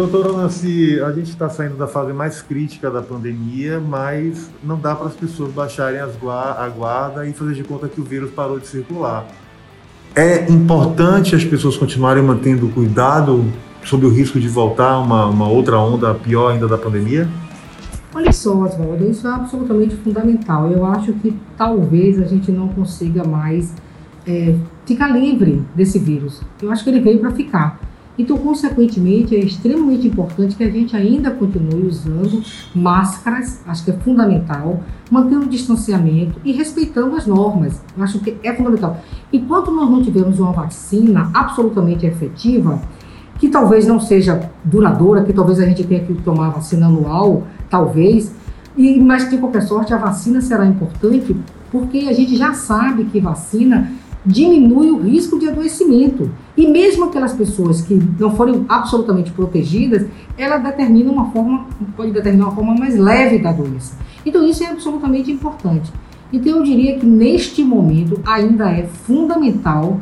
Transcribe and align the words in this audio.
Doutora 0.00 0.32
Nancy, 0.32 0.98
a 1.02 1.12
gente 1.12 1.28
está 1.28 1.50
saindo 1.50 1.76
da 1.76 1.86
fase 1.86 2.10
mais 2.10 2.40
crítica 2.40 2.90
da 2.90 3.02
pandemia, 3.02 3.78
mas 3.78 4.50
não 4.64 4.80
dá 4.80 4.94
para 4.96 5.08
as 5.08 5.12
pessoas 5.12 5.52
baixarem 5.52 6.00
as 6.00 6.12
a 6.24 6.68
guarda 6.74 7.28
e 7.28 7.34
fazer 7.34 7.52
de 7.52 7.62
conta 7.62 7.86
que 7.86 8.00
o 8.00 8.04
vírus 8.04 8.30
parou 8.30 8.58
de 8.58 8.66
circular. 8.66 9.26
É 10.14 10.50
importante 10.50 11.36
as 11.36 11.44
pessoas 11.44 11.76
continuarem 11.76 12.22
mantendo 12.22 12.66
cuidado 12.70 13.44
sobre 13.84 14.06
o 14.06 14.10
risco 14.10 14.40
de 14.40 14.48
voltar 14.48 14.98
uma, 15.00 15.26
uma 15.26 15.46
outra 15.50 15.78
onda 15.78 16.14
pior 16.14 16.52
ainda 16.52 16.66
da 16.66 16.78
pandemia? 16.78 17.28
Olha 18.14 18.32
só, 18.32 18.56
Oswaldo, 18.56 19.04
isso 19.04 19.28
é 19.28 19.30
absolutamente 19.30 19.96
fundamental. 19.96 20.70
Eu 20.72 20.86
acho 20.86 21.12
que 21.12 21.36
talvez 21.58 22.18
a 22.18 22.24
gente 22.24 22.50
não 22.50 22.68
consiga 22.68 23.22
mais 23.22 23.74
é, 24.26 24.54
ficar 24.86 25.08
livre 25.08 25.62
desse 25.74 25.98
vírus. 25.98 26.40
Eu 26.62 26.72
acho 26.72 26.82
que 26.84 26.88
ele 26.88 27.00
veio 27.00 27.18
para 27.18 27.32
ficar. 27.32 27.89
Então, 28.20 28.36
consequentemente, 28.36 29.34
é 29.34 29.38
extremamente 29.38 30.06
importante 30.06 30.54
que 30.54 30.62
a 30.62 30.70
gente 30.70 30.94
ainda 30.94 31.30
continue 31.30 31.86
usando 31.86 32.42
máscaras, 32.74 33.62
acho 33.66 33.82
que 33.82 33.90
é 33.90 33.94
fundamental, 33.94 34.82
mantendo 35.10 35.46
o 35.46 35.48
distanciamento 35.48 36.38
e 36.44 36.52
respeitando 36.52 37.16
as 37.16 37.26
normas. 37.26 37.82
Acho 37.98 38.18
que 38.18 38.36
é 38.42 38.54
fundamental. 38.54 39.00
Enquanto 39.32 39.70
nós 39.70 39.88
não 39.88 40.02
tivermos 40.02 40.38
uma 40.38 40.52
vacina 40.52 41.30
absolutamente 41.32 42.04
efetiva, 42.04 42.78
que 43.38 43.48
talvez 43.48 43.86
não 43.86 43.98
seja 43.98 44.50
duradoura, 44.62 45.24
que 45.24 45.32
talvez 45.32 45.58
a 45.58 45.64
gente 45.64 45.82
tenha 45.84 46.04
que 46.04 46.12
tomar 46.16 46.48
a 46.48 46.50
vacina 46.50 46.88
anual, 46.88 47.44
talvez, 47.70 48.34
e, 48.76 49.00
mas 49.00 49.30
de 49.30 49.38
qualquer 49.38 49.62
sorte 49.62 49.94
a 49.94 49.96
vacina 49.96 50.42
será 50.42 50.66
importante 50.66 51.34
porque 51.72 52.00
a 52.00 52.12
gente 52.12 52.36
já 52.36 52.52
sabe 52.52 53.04
que 53.04 53.18
vacina 53.18 53.90
diminui 54.24 54.90
o 54.90 55.00
risco 55.00 55.38
de 55.38 55.48
adoecimento. 55.48 56.30
E 56.56 56.66
mesmo 56.66 57.04
aquelas 57.04 57.32
pessoas 57.32 57.80
que 57.80 57.94
não 58.18 58.34
forem 58.36 58.64
absolutamente 58.68 59.30
protegidas, 59.30 60.06
ela 60.36 60.58
determina 60.58 61.10
uma 61.10 61.30
forma, 61.30 61.66
pode 61.96 62.12
determinar 62.12 62.46
uma 62.46 62.54
forma 62.54 62.74
mais 62.74 62.96
leve 62.96 63.38
da 63.38 63.52
doença. 63.52 63.96
Então 64.24 64.46
isso 64.46 64.62
é 64.62 64.66
absolutamente 64.66 65.30
importante. 65.30 65.92
Então 66.32 66.58
eu 66.58 66.62
diria 66.62 66.98
que 66.98 67.06
neste 67.06 67.64
momento 67.64 68.20
ainda 68.24 68.70
é 68.70 68.84
fundamental 68.86 70.00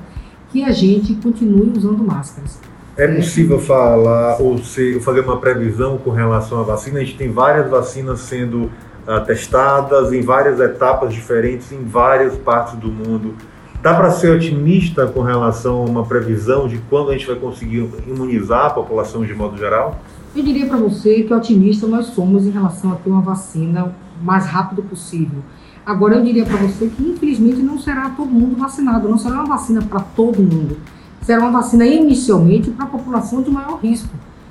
que 0.50 0.64
a 0.64 0.72
gente 0.72 1.14
continue 1.14 1.72
usando 1.77 2.05
máscaras. 2.05 2.58
É 2.96 3.06
possível 3.06 3.61
falar 3.61 4.42
ou 4.42 4.58
ser, 4.58 5.00
fazer 5.00 5.20
uma 5.20 5.39
previsão 5.39 5.98
com 5.98 6.11
relação 6.11 6.61
à 6.61 6.64
vacina? 6.64 6.98
A 6.98 7.05
gente 7.05 7.16
tem 7.16 7.30
várias 7.30 7.70
vacinas 7.70 8.20
sendo 8.20 8.64
uh, 8.64 9.24
testadas 9.24 10.12
em 10.12 10.20
várias 10.20 10.58
etapas 10.58 11.14
diferentes 11.14 11.70
em 11.70 11.84
várias 11.84 12.34
partes 12.36 12.74
do 12.74 12.89
mundo. 12.89 13.34
Dá 13.80 13.94
para 13.94 14.10
ser 14.10 14.34
otimista 14.34 15.06
com 15.06 15.22
relação 15.22 15.82
a 15.82 15.84
uma 15.84 16.04
previsão 16.04 16.66
de 16.66 16.78
quando 16.90 17.10
a 17.10 17.12
gente 17.12 17.28
vai 17.28 17.36
conseguir 17.36 17.88
imunizar 18.08 18.66
a 18.66 18.70
população 18.70 19.24
de 19.24 19.32
modo 19.32 19.56
geral? 19.56 20.00
Eu 20.34 20.42
diria 20.42 20.66
para 20.66 20.76
você 20.76 21.22
que 21.22 21.32
otimista 21.32 21.86
nós 21.86 22.06
somos 22.06 22.44
em 22.44 22.50
relação 22.50 22.92
a 22.92 22.96
ter 22.96 23.08
uma 23.08 23.20
vacina 23.20 23.84
o 23.84 24.24
mais 24.24 24.46
rápido 24.46 24.82
possível. 24.82 25.38
Agora 25.86 26.16
eu 26.16 26.24
diria 26.24 26.44
para 26.44 26.56
você 26.56 26.88
que 26.88 27.02
infelizmente 27.02 27.62
não 27.62 27.78
será 27.78 28.10
todo 28.10 28.28
mundo 28.28 28.56
vacinado, 28.56 29.08
não 29.08 29.16
será 29.16 29.36
uma 29.36 29.46
vacina 29.46 29.80
para 29.80 30.00
todo 30.00 30.42
mundo. 30.42 30.76
Será 31.22 31.40
uma 31.40 31.52
vacina 31.52 31.86
inicialmente 31.86 32.70
para 32.70 32.84
a 32.84 32.88
população 32.88 33.42
de 33.42 33.50
maior 33.50 33.78
risco. 33.80 34.10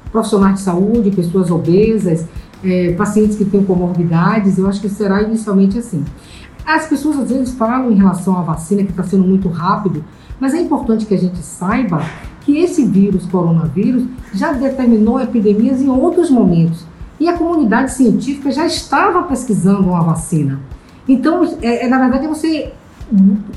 Profissionais 0.09 0.55
de 0.55 0.61
saúde, 0.61 1.11
pessoas 1.11 1.51
obesas, 1.51 2.25
é, 2.63 2.93
pacientes 2.93 3.35
que 3.35 3.43
têm 3.43 3.63
comorbidades, 3.63 4.57
eu 4.57 4.67
acho 4.67 4.79
que 4.79 4.87
será 4.87 5.21
inicialmente 5.21 5.77
assim. 5.77 6.05
As 6.67 6.85
pessoas 6.85 7.17
às 7.17 7.29
vezes 7.29 7.53
falam 7.53 7.89
em 7.89 7.95
relação 7.95 8.37
à 8.37 8.41
vacina 8.41 8.83
que 8.83 8.89
está 8.89 9.01
sendo 9.01 9.23
muito 9.23 9.47
rápido, 9.47 10.03
mas 10.37 10.53
é 10.53 10.59
importante 10.59 11.05
que 11.05 11.13
a 11.13 11.17
gente 11.17 11.37
saiba 11.37 12.01
que 12.41 12.57
esse 12.57 12.83
vírus, 12.83 13.25
coronavírus, 13.25 14.03
já 14.33 14.51
determinou 14.51 15.17
epidemias 15.21 15.81
em 15.81 15.87
outros 15.87 16.29
momentos. 16.29 16.85
E 17.21 17.29
a 17.29 17.37
comunidade 17.37 17.93
científica 17.93 18.51
já 18.51 18.65
estava 18.65 19.23
pesquisando 19.23 19.87
uma 19.87 20.03
vacina. 20.03 20.59
Então, 21.07 21.41
é, 21.61 21.85
é 21.85 21.87
na 21.87 21.99
verdade, 21.99 22.25
é 22.25 22.27
você 22.27 22.73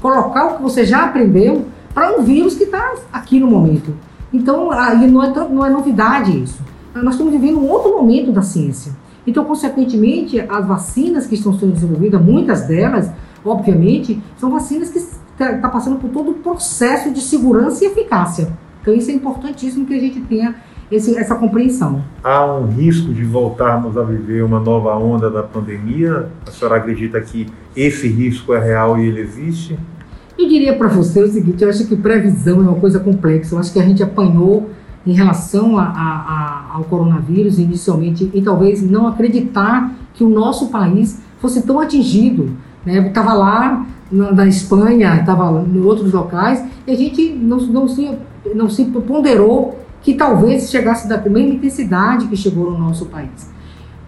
colocar 0.01 0.47
o 0.47 0.57
que 0.59 0.63
você 0.63 0.85
já 0.85 1.07
aprendeu 1.07 1.67
para 1.93 2.17
um 2.17 2.23
vírus 2.23 2.55
que 2.55 2.63
está 2.63 2.95
aqui 3.13 3.41
no 3.41 3.49
momento. 3.49 3.93
Então, 4.33 4.71
aí 4.71 5.11
não 5.11 5.21
é, 5.21 5.49
não 5.49 5.67
é 5.67 5.69
novidade 5.69 6.45
isso. 6.45 6.63
Nós 6.95 7.15
estamos 7.15 7.33
vivendo 7.33 7.59
um 7.59 7.69
outro 7.69 7.91
momento 7.91 8.31
da 8.31 8.43
ciência. 8.43 8.93
Então, 9.27 9.45
consequentemente, 9.45 10.41
as 10.41 10.67
vacinas 10.67 11.27
que 11.27 11.35
estão 11.35 11.53
sendo 11.59 11.73
desenvolvidas, 11.73 12.21
muitas 12.21 12.67
delas, 12.67 13.11
obviamente, 13.45 14.21
são 14.37 14.51
vacinas 14.51 14.91
que 14.91 14.99
estão 14.99 15.61
tá 15.61 15.69
passando 15.69 15.97
por 15.97 16.11
todo 16.11 16.33
o 16.33 16.35
processo 16.35 17.11
de 17.11 17.21
segurança 17.21 17.85
e 17.85 17.89
eficácia. 17.89 18.49
Então, 18.81 18.95
isso 18.95 19.11
é 19.11 19.15
importantíssimo 19.15 19.87
que 19.87 19.95
a 19.95 20.01
gente 20.01 20.21
tenha 20.23 20.55
esse, 20.91 21.17
essa 21.17 21.35
compreensão. 21.35 22.03
Há 22.23 22.45
um 22.45 22.67
risco 22.67 23.13
de 23.13 23.25
voltarmos 23.25 23.97
a 23.97 24.03
viver 24.03 24.43
uma 24.43 24.59
nova 24.59 24.97
onda 24.97 25.31
da 25.31 25.43
pandemia? 25.43 26.29
A 26.47 26.51
senhora 26.51 26.79
acredita 26.79 27.21
que 27.21 27.47
esse 27.77 28.09
risco 28.09 28.53
é 28.55 28.59
real 28.59 28.99
e 28.99 29.07
ele 29.07 29.21
existe? 29.21 29.79
Eu 30.39 30.49
diria 30.49 30.75
para 30.77 30.89
você 30.89 31.23
o 31.23 31.29
seguinte: 31.31 31.63
eu 31.63 31.69
acho 31.69 31.87
que 31.87 31.95
previsão 31.95 32.59
é 32.59 32.63
uma 32.63 32.81
coisa 32.81 32.99
complexa. 32.99 33.55
Eu 33.55 33.59
acho 33.59 33.73
que 33.73 33.79
a 33.79 33.85
gente 33.85 34.03
apanhou 34.03 34.71
em 35.07 35.13
relação 35.13 35.79
a, 35.79 35.85
a, 35.85 35.89
a, 35.89 36.75
ao 36.75 36.85
coronavírus 36.85 37.59
inicialmente 37.59 38.31
e 38.35 38.43
talvez 38.43 38.83
não 38.83 39.07
acreditar 39.07 39.93
que 40.15 40.23
o 40.23 40.29
nosso 40.29 40.69
país 40.69 41.21
fosse 41.41 41.63
tão 41.63 41.81
atingido. 41.81 42.51
Né? 42.85 43.07
Estava 43.09 43.33
lá 43.33 43.87
na, 44.11 44.33
na 44.33 44.47
Espanha, 44.47 45.17
estava 45.17 45.65
em 45.67 45.81
outros 45.81 46.13
locais 46.13 46.63
e 46.87 46.93
a 46.93 46.97
gente 46.97 47.31
não, 47.31 47.59
não, 47.59 47.89
se, 47.89 48.11
não 48.55 48.69
se 48.69 48.85
ponderou 48.85 49.79
que 50.03 50.15
talvez 50.15 50.71
chegasse 50.71 51.09
da 51.09 51.19
mesma 51.19 51.55
intensidade 51.55 52.27
que 52.27 52.37
chegou 52.37 52.71
no 52.71 52.79
nosso 52.79 53.07
país. 53.07 53.51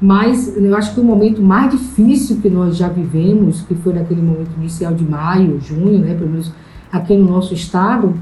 Mas 0.00 0.56
eu 0.56 0.76
acho 0.76 0.94
que 0.94 1.00
o 1.00 1.04
momento 1.04 1.41
mais 1.41 1.70
difícil 1.70 2.38
que 2.42 2.50
nós 2.50 2.76
já 2.76 2.88
vivemos, 2.88 3.62
que 3.62 3.75
foi 3.76 3.92
naquele 3.92 4.20
momento 4.20 4.50
inicial 4.58 4.92
de 4.94 5.04
maio, 5.04 5.60
junho, 5.60 6.00
né, 6.00 6.14
pelo 6.14 6.28
menos 6.28 6.52
aqui 6.91 7.16
no 7.16 7.31
nosso 7.31 7.54
estado, 7.54 8.14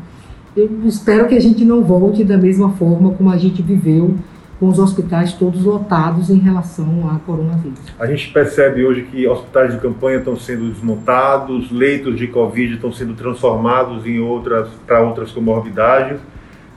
eu 0.56 0.68
espero 0.84 1.28
que 1.28 1.34
a 1.34 1.40
gente 1.40 1.64
não 1.64 1.82
volte 1.82 2.24
da 2.24 2.36
mesma 2.36 2.70
forma 2.70 3.12
como 3.12 3.30
a 3.30 3.36
gente 3.36 3.62
viveu 3.62 4.14
com 4.58 4.68
os 4.68 4.78
hospitais 4.78 5.32
todos 5.32 5.64
lotados 5.64 6.28
em 6.28 6.38
relação 6.38 7.08
à 7.08 7.18
coronavírus. 7.20 7.78
A 7.98 8.06
gente 8.06 8.30
percebe 8.30 8.84
hoje 8.84 9.02
que 9.10 9.26
hospitais 9.26 9.72
de 9.72 9.80
campanha 9.80 10.18
estão 10.18 10.36
sendo 10.36 10.68
desmontados, 10.68 11.70
leitos 11.70 12.18
de 12.18 12.26
Covid 12.26 12.74
estão 12.74 12.92
sendo 12.92 13.14
transformados 13.14 14.06
em 14.06 14.20
outras 14.20 14.68
para 14.86 15.00
outras 15.00 15.30
comorbidades. 15.30 16.20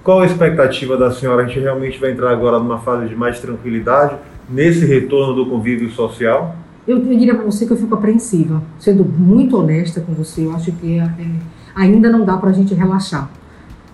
Qual 0.01 0.21
a 0.21 0.25
expectativa 0.25 0.95
da 0.95 1.11
senhora? 1.11 1.43
A 1.43 1.47
gente 1.47 1.59
realmente 1.59 1.99
vai 1.99 2.11
entrar 2.11 2.31
agora 2.31 2.57
numa 2.59 2.79
fase 2.79 3.09
de 3.09 3.15
mais 3.15 3.39
tranquilidade 3.39 4.15
nesse 4.49 4.85
retorno 4.85 5.33
do 5.33 5.49
convívio 5.49 5.89
social? 5.91 6.55
Eu, 6.87 6.97
eu 6.97 7.17
diria 7.17 7.35
para 7.35 7.45
você 7.45 7.65
que 7.65 7.71
eu 7.71 7.77
fico 7.77 7.95
apreensiva, 7.95 8.61
sendo 8.79 9.03
muito 9.03 9.57
honesta 9.57 9.99
com 9.99 10.13
você. 10.13 10.45
Eu 10.45 10.53
acho 10.53 10.71
que 10.73 10.99
é, 10.99 11.03
é, 11.03 11.25
ainda 11.75 12.09
não 12.09 12.23
dá 12.23 12.37
para 12.37 12.49
a 12.49 12.53
gente 12.53 12.73
relaxar 12.73 13.29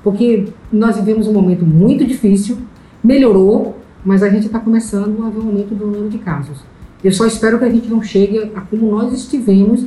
porque 0.04 0.46
nós 0.72 0.96
vivemos 0.98 1.28
um 1.28 1.34
momento 1.34 1.66
muito 1.66 2.06
difícil, 2.06 2.58
melhorou, 3.04 3.78
mas 4.04 4.24
a 4.24 4.30
gente 4.30 4.46
está 4.46 4.60
começando 4.60 5.24
a 5.26 5.30
ver 5.30 5.40
um 5.40 5.48
aumento 5.48 5.76
do 5.76 5.86
número 5.86 6.10
de 6.10 6.18
casos. 6.20 6.64
Eu 7.04 7.12
só 7.12 7.26
espero 7.26 7.60
que 7.60 7.66
a 7.66 7.70
gente 7.70 7.88
não 7.88 8.02
chegue 8.02 8.52
a 8.56 8.62
como 8.62 8.92
nós 8.92 9.14
estivemos 9.14 9.86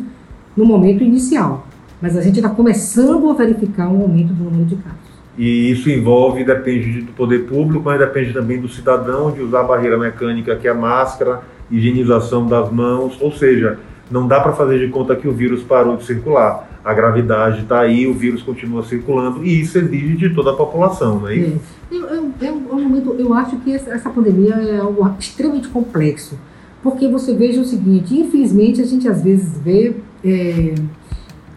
no 0.57 0.65
momento 0.65 1.03
inicial, 1.03 1.67
mas 2.01 2.17
a 2.17 2.23
gente 2.23 2.37
está 2.37 2.49
começando 2.49 3.29
a 3.31 3.35
verificar 3.35 3.89
um 3.89 4.03
aumento 4.03 4.33
do 4.33 4.45
número 4.45 4.65
de 4.65 4.77
casos. 4.77 5.13
E 5.37 5.71
isso 5.71 5.89
envolve, 5.89 6.45
depende 6.45 7.01
do 7.03 7.13
poder 7.13 7.47
público, 7.47 7.83
mas 7.85 7.99
depende 7.99 8.33
também 8.35 8.61
do 8.61 8.69
cidadão 8.69 9.31
de 9.31 9.41
usar 9.41 9.61
a 9.61 9.65
barreira 9.65 9.97
mecânica, 9.97 10.57
que 10.57 10.69
é 10.69 10.71
a 10.71 10.75
máscara, 10.75 11.41
higienização 11.71 12.47
das 12.47 12.71
mãos, 12.71 13.17
ou 13.21 13.33
seja, 13.33 13.79
não 14.11 14.27
dá 14.27 14.41
para 14.41 14.53
fazer 14.53 14.79
de 14.79 14.93
conta 14.93 15.17
que 15.17 15.27
o 15.27 15.33
vírus 15.33 15.63
parou 15.63 15.97
de 15.97 16.05
circular 16.05 16.69
a 16.85 16.93
gravidade 16.93 17.63
está 17.63 17.81
aí, 17.81 18.07
o 18.07 18.15
vírus 18.15 18.43
continua 18.43 18.83
circulando 18.83 19.45
e 19.45 19.61
isso 19.61 19.79
exige 19.79 20.17
de 20.17 20.35
toda 20.35 20.51
a 20.51 20.57
população, 20.57 21.21
não 21.21 21.29
é 21.29 21.37
isso? 21.37 21.61
É. 21.91 21.95
Eu, 21.95 22.07
eu, 22.09 22.33
eu, 22.41 23.19
eu 23.19 23.35
acho 23.35 23.57
que 23.59 23.73
essa 23.73 24.11
pandemia 24.11 24.55
é 24.55 24.79
algo 24.79 25.15
extremamente 25.19 25.69
complexo, 25.69 26.39
porque 26.83 27.07
você 27.07 27.35
veja 27.35 27.61
o 27.61 27.65
seguinte, 27.65 28.19
infelizmente 28.19 28.81
a 28.81 28.85
gente 28.85 29.09
às 29.09 29.23
vezes 29.23 29.57
vê 29.59 29.95
é, 30.25 30.75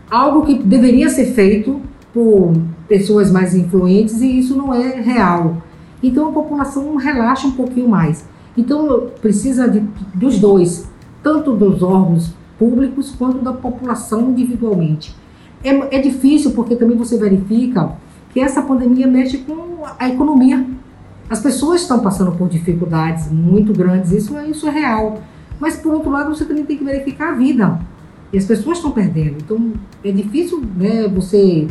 algo 0.10 0.46
que 0.46 0.60
deveria 0.60 1.10
ser 1.10 1.26
feito 1.28 1.82
por 2.14 2.54
pessoas 2.88 3.32
mais 3.32 3.56
influentes 3.56 4.22
e 4.22 4.40
isso 4.40 4.56
não 4.56 4.74
é 4.74 5.02
real. 5.02 5.58
Então 6.04 6.30
a 6.30 6.32
população 6.32 6.96
relaxa 6.98 7.48
um 7.48 7.52
pouquinho 7.52 7.90
mais. 7.90 8.28
Então 8.56 9.08
precisa 9.22 9.68
de, 9.68 9.80
dos 10.14 10.38
dois, 10.38 10.88
tanto 11.26 11.54
dos 11.54 11.82
órgãos 11.82 12.36
públicos 12.60 13.16
quanto 13.18 13.40
da 13.40 13.52
população 13.52 14.30
individualmente. 14.30 15.16
É, 15.64 15.98
é 15.98 16.00
difícil 16.00 16.52
porque 16.52 16.76
também 16.76 16.96
você 16.96 17.18
verifica 17.18 17.94
que 18.32 18.40
essa 18.40 18.62
pandemia 18.62 19.08
mexe 19.08 19.40
com 19.40 19.84
a 19.98 20.08
economia. 20.08 20.64
As 21.28 21.40
pessoas 21.40 21.82
estão 21.82 22.00
passando 22.00 22.32
por 22.34 22.48
dificuldades 22.48 23.32
muito 23.32 23.74
grandes, 23.74 24.12
isso, 24.12 24.38
é, 24.38 24.48
isso 24.48 24.68
é 24.68 24.70
real. 24.70 25.20
Mas, 25.60 25.76
por 25.78 25.96
outro 25.96 26.12
lado, 26.12 26.30
você 26.30 26.46
também 26.46 26.64
tem 26.64 26.78
que 26.78 26.84
verificar 26.84 27.30
a 27.30 27.36
vida. 27.36 27.80
E 28.32 28.38
as 28.38 28.46
pessoas 28.46 28.78
estão 28.78 28.92
perdendo. 28.92 29.38
Então, 29.44 29.74
é 30.04 30.12
difícil 30.12 30.64
né, 30.78 31.08
você 31.08 31.68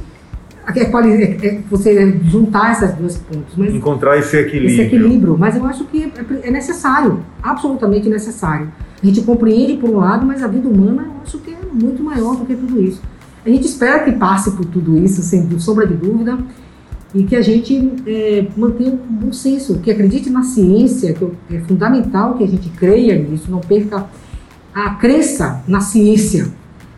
é, 0.75 0.81
é, 0.81 1.46
é, 1.46 1.61
você 1.70 2.19
juntar 2.25 2.72
essas 2.72 2.94
duas 2.94 3.16
pontos. 3.19 3.55
Mas 3.56 3.75
Encontrar 3.75 4.19
esse 4.19 4.37
equilíbrio. 4.37 4.70
Esse 4.70 4.82
equilíbrio. 4.82 5.37
Mas 5.38 5.56
eu 5.56 5.64
acho 5.66 5.84
que 5.84 6.05
é, 6.05 6.49
é 6.49 6.50
necessário, 6.50 7.20
absolutamente 7.43 8.08
necessário. 8.08 8.72
A 9.02 9.06
gente 9.06 9.20
compreende 9.22 9.76
por 9.76 9.90
um 9.90 9.96
lado, 9.99 10.25
mas 10.25 10.43
a 10.43 10.46
vida 10.46 10.69
humana 10.69 11.02
eu 11.02 11.22
acho 11.22 11.38
que 11.38 11.50
é 11.50 11.58
muito 11.72 12.02
maior 12.02 12.37
do 12.37 12.46
que 12.46 12.55
tudo 12.55 12.82
isso. 12.82 13.02
A 13.44 13.49
gente 13.50 13.66
espera 13.66 14.05
que 14.05 14.12
passe 14.12 14.52
por 14.52 14.64
tudo 14.64 14.96
isso, 14.96 15.20
sem 15.22 15.58
sombra 15.58 15.87
de 15.87 15.94
dúvida, 15.94 16.38
e 17.14 17.22
que 17.25 17.37
a 17.37 17.43
gente 17.43 17.93
é, 18.06 18.46
mantenha 18.56 18.93
um 18.93 18.96
bom 18.96 19.32
senso, 19.32 19.78
que 19.81 19.90
acredite 19.90 20.31
na 20.31 20.43
ciência, 20.43 21.12
que 21.12 21.55
é 21.55 21.60
fundamental 21.60 22.34
que 22.34 22.44
a 22.44 22.49
gente 22.49 22.70
creia 22.70 23.17
nisso, 23.17 23.50
não 23.50 23.60
perca 23.60 24.06
a 24.75 24.94
crença 24.94 25.62
na 25.69 25.81
ciência. 25.81 26.49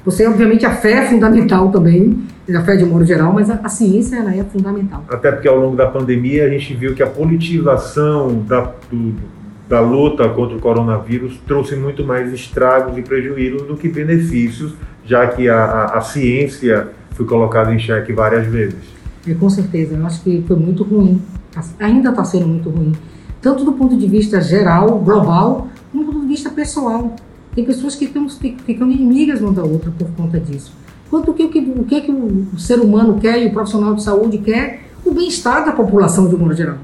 Você, 0.05 0.27
obviamente, 0.27 0.65
a 0.65 0.71
fé 0.71 0.93
é 0.93 1.09
fundamental 1.09 1.71
também, 1.71 2.23
a 2.55 2.63
fé 2.63 2.77
de 2.77 2.85
modo 2.85 3.05
geral, 3.05 3.33
mas 3.33 3.51
a, 3.51 3.55
a, 3.63 3.69
ciência 3.69 4.17
ela 4.17 4.35
é 4.35 4.45
fundamental. 4.45 5.05
Até 5.09 5.33
porque 5.33 5.49
ao 5.49 5.59
longo 5.59 5.77
da 5.77 5.87
pandemia 5.87 6.47
a 6.47 6.49
gente 6.49 6.75
viu 6.75 6.95
que 6.95 7.03
a 7.03 7.07
politização 7.07 8.43
da, 8.47 8.73
do, 8.91 9.15
da 9.69 9.81
luta 9.81 10.29
contra 10.29 10.57
o 10.57 10.61
coronavírus 10.61 11.41
trouxe 11.47 11.75
muito 11.75 12.05
mais 12.05 12.33
estragos 12.33 12.97
e 12.97 13.03
prejuízos 13.03 13.63
do 13.63 13.77
que 13.77 13.89
benefícios, 13.89 14.75
já 15.05 15.27
que 15.27 15.49
a, 15.49 15.65
a, 15.65 15.99
a 15.99 16.01
ciência 16.01 16.89
foi 17.11 17.27
colocada 17.27 17.75
em 17.75 17.79
xeque 17.79 18.13
várias 18.13 18.47
vezes. 18.47 18.79
É, 19.27 19.35
com 19.35 19.51
certeza, 19.51 19.97
eu 19.97 20.07
acho 20.07 20.23
que 20.23 20.45
foi 20.47 20.57
muito 20.57 20.85
ruim, 20.85 21.21
ainda 21.81 22.11
está 22.11 22.25
sendo 22.25 22.47
muito 22.47 22.71
ruim, 22.71 22.93
tanto 23.41 23.65
do 23.65 23.73
ponto 23.73 23.97
de 23.97 24.07
vista 24.07 24.41
geral, 24.41 24.99
global, 25.01 25.69
como 25.91 26.05
do 26.05 26.13
ponto 26.13 26.23
de 26.23 26.29
vista 26.29 26.51
pessoal. 26.51 27.17
Tem 27.55 27.65
pessoas 27.65 27.97
que 27.97 28.07
ficando 28.07 28.93
inimigas 28.93 29.41
uma 29.41 29.53
da 29.53 29.65
outra 29.65 29.91
por 29.91 30.09
conta 30.11 30.39
disso. 30.39 30.73
Quanto 31.09 31.33
que, 31.33 31.45
o 31.45 31.49
que, 31.49 31.59
o 31.59 31.85
que, 31.85 32.01
que 32.03 32.13
o 32.57 32.59
ser 32.59 32.81
humano 32.81 33.19
quer 33.21 33.43
e 33.43 33.47
o 33.47 33.53
profissional 33.53 33.95
de 33.95 34.03
saúde 34.03 34.39
quer? 34.39 34.85
O 35.05 35.13
bem-estar 35.13 35.65
da 35.65 35.73
população 35.73 36.27
de 36.27 36.35
um 36.35 36.39
modo 36.39 36.55
geral. 36.55 36.79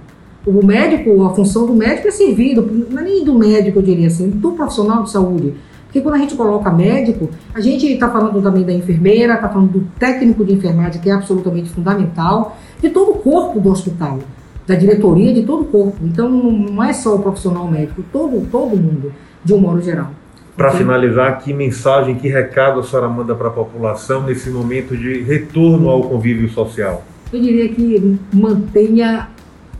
O 0.46 0.64
médico, 0.64 1.24
a 1.24 1.34
função 1.34 1.66
do 1.66 1.72
médico 1.72 2.08
é 2.08 2.10
servir, 2.10 2.56
não 2.56 2.98
é 2.98 3.02
nem 3.02 3.24
do 3.24 3.34
médico, 3.34 3.78
eu 3.78 3.82
diria 3.82 4.08
assim, 4.08 4.28
do 4.28 4.52
profissional 4.52 5.02
de 5.02 5.10
saúde. 5.10 5.54
Porque 5.86 6.00
quando 6.00 6.14
a 6.14 6.18
gente 6.18 6.34
coloca 6.34 6.70
médico, 6.70 7.30
a 7.54 7.60
gente 7.60 7.86
está 7.86 8.10
falando 8.10 8.40
também 8.42 8.64
da 8.64 8.72
enfermeira, 8.72 9.34
está 9.34 9.48
falando 9.48 9.72
do 9.72 9.88
técnico 9.98 10.44
de 10.44 10.54
enfermagem, 10.54 11.00
que 11.00 11.08
é 11.08 11.12
absolutamente 11.12 11.70
fundamental, 11.70 12.56
de 12.80 12.90
todo 12.90 13.12
o 13.12 13.14
corpo 13.14 13.60
do 13.60 13.70
hospital, 13.70 14.18
da 14.66 14.74
diretoria 14.74 15.32
de 15.32 15.42
todo 15.42 15.62
o 15.62 15.64
corpo. 15.66 15.98
Então 16.02 16.28
não 16.28 16.82
é 16.82 16.92
só 16.92 17.14
o 17.14 17.18
profissional 17.18 17.70
médico, 17.70 18.02
todo, 18.12 18.46
todo 18.50 18.76
mundo, 18.76 19.12
de 19.44 19.54
um 19.54 19.58
modo 19.58 19.80
geral. 19.80 20.10
Para 20.56 20.70
finalizar, 20.72 21.38
que 21.40 21.52
mensagem, 21.52 22.14
que 22.14 22.28
recado 22.28 22.80
a 22.80 22.82
senhora 22.82 23.08
manda 23.08 23.34
para 23.34 23.48
a 23.48 23.50
população 23.50 24.22
nesse 24.22 24.50
momento 24.50 24.96
de 24.96 25.22
retorno 25.22 25.88
ao 25.88 26.02
convívio 26.02 26.48
social? 26.50 27.04
Eu 27.32 27.40
diria 27.40 27.68
que 27.70 28.18
mantenha 28.32 29.28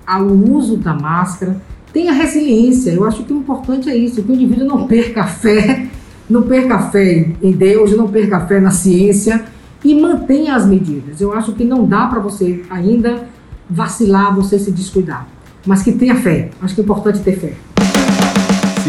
o 0.08 0.52
uso 0.52 0.78
da 0.78 0.94
máscara, 0.94 1.56
tenha 1.92 2.12
resiliência. 2.12 2.90
Eu 2.90 3.04
acho 3.04 3.22
que 3.22 3.32
o 3.32 3.36
importante 3.36 3.90
é 3.90 3.96
isso, 3.96 4.22
que 4.22 4.32
o 4.32 4.34
indivíduo 4.34 4.66
não 4.66 4.86
perca 4.86 5.24
fé, 5.24 5.86
não 6.28 6.42
perca 6.42 6.78
fé 6.90 7.30
em 7.42 7.52
Deus, 7.52 7.94
não 7.94 8.08
perca 8.08 8.40
fé 8.46 8.58
na 8.58 8.70
ciência 8.70 9.44
e 9.84 9.94
mantenha 9.94 10.56
as 10.56 10.66
medidas. 10.66 11.20
Eu 11.20 11.34
acho 11.34 11.52
que 11.52 11.64
não 11.64 11.86
dá 11.86 12.06
para 12.06 12.20
você 12.20 12.62
ainda 12.70 13.28
vacilar, 13.68 14.34
você 14.34 14.58
se 14.58 14.70
descuidar, 14.70 15.28
mas 15.66 15.82
que 15.82 15.92
tenha 15.92 16.14
fé. 16.14 16.48
Acho 16.62 16.74
que 16.74 16.80
é 16.80 16.84
importante 16.84 17.20
ter 17.20 17.38
fé. 17.38 17.52